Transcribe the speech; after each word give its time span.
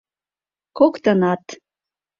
коктынат. 0.77 1.45